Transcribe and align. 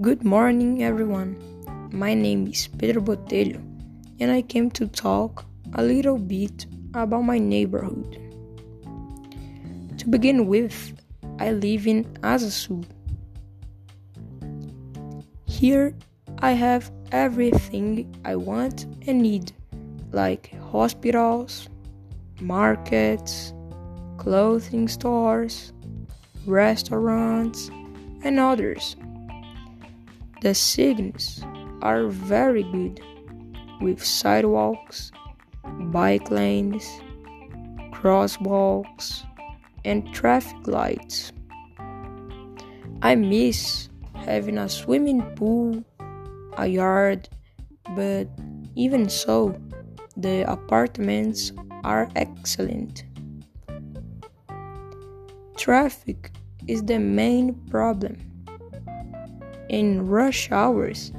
Good 0.00 0.22
morning, 0.22 0.84
everyone. 0.84 1.34
My 1.90 2.14
name 2.14 2.46
is 2.46 2.68
Pedro 2.68 3.02
Botelho, 3.02 3.58
and 4.20 4.30
I 4.30 4.42
came 4.42 4.70
to 4.78 4.86
talk 4.86 5.44
a 5.74 5.82
little 5.82 6.18
bit 6.18 6.66
about 6.94 7.22
my 7.22 7.38
neighborhood. 7.38 8.16
To 9.98 10.08
begin 10.08 10.46
with, 10.46 10.92
I 11.40 11.50
live 11.50 11.88
in 11.88 12.06
Asa 12.22 12.52
Sul. 12.52 12.84
Here, 15.46 15.96
I 16.38 16.52
have 16.52 16.92
everything 17.10 18.14
I 18.24 18.36
want 18.36 18.86
and 19.08 19.20
need, 19.20 19.50
like 20.12 20.54
hospitals, 20.70 21.68
markets, 22.40 23.52
clothing 24.16 24.86
stores, 24.86 25.72
restaurants, 26.46 27.68
and 28.22 28.38
others. 28.38 28.94
The 30.40 30.54
signals 30.54 31.42
are 31.82 32.06
very 32.06 32.62
good 32.62 33.00
with 33.80 34.04
sidewalks, 34.04 35.10
bike 35.90 36.30
lanes, 36.30 36.84
crosswalks, 37.92 39.24
and 39.84 40.12
traffic 40.14 40.66
lights. 40.66 41.32
I 43.02 43.14
miss 43.14 43.88
having 44.14 44.58
a 44.58 44.68
swimming 44.68 45.22
pool, 45.34 45.84
a 46.56 46.66
yard, 46.66 47.28
but 47.96 48.28
even 48.76 49.08
so, 49.08 49.60
the 50.16 50.50
apartments 50.50 51.52
are 51.82 52.08
excellent. 52.14 53.04
Traffic 55.56 56.30
is 56.68 56.84
the 56.84 56.98
main 56.98 57.54
problem. 57.70 58.16
In 59.68 60.06
rush 60.06 60.50
hours, 60.50 61.12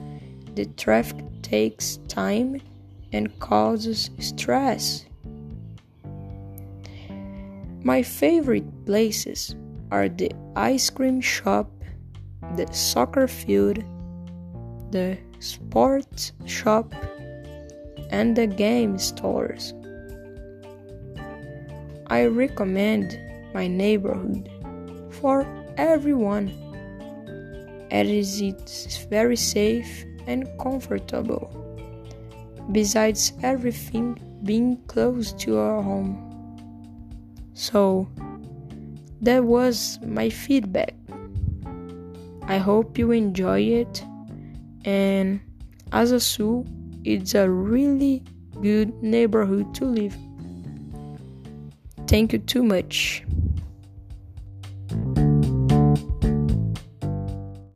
the 0.55 0.66
traffic 0.66 1.23
takes 1.42 1.97
time 2.08 2.59
and 3.11 3.38
causes 3.39 4.09
stress. 4.19 5.05
My 7.83 8.02
favorite 8.02 8.86
places 8.86 9.55
are 9.92 10.09
the 10.09 10.31
ice 10.55 10.89
cream 10.89 11.22
shop, 11.22 11.72
the 12.55 12.67
soccer 12.73 13.27
field, 13.27 13.83
the 14.92 15.17
sports 15.39 16.33
shop, 16.45 16.94
and 18.09 18.36
the 18.36 18.47
game 18.47 18.97
stores. 18.97 19.73
I 22.08 22.25
recommend 22.25 23.20
my 23.53 23.67
neighborhood 23.67 24.50
for 25.11 25.45
everyone 25.77 26.69
as 27.92 28.42
it's 28.42 28.98
very 29.06 29.36
safe 29.36 30.06
and 30.28 30.48
comfortable. 30.59 31.50
Besides 32.72 33.34
everything 33.42 34.18
being 34.44 34.78
close 34.88 35.34
to 35.34 35.58
our 35.58 35.82
home. 35.82 36.26
So, 37.54 38.08
that 39.22 39.44
was 39.44 40.00
my 40.06 40.30
feedback. 40.30 40.94
I 42.44 42.58
hope 42.58 42.98
you 42.98 43.12
enjoy 43.12 43.62
it. 43.62 44.04
And 44.86 45.42
Asa 45.92 46.20
Sul, 46.20 46.66
it's 47.04 47.36
a 47.36 47.50
really 47.50 48.23
good 48.62 48.94
neighborhood 49.04 49.73
to 49.76 49.86
live. 49.86 50.16
Thank 52.08 52.34
you 52.34 52.40
too 52.40 52.64
much. 52.64 53.23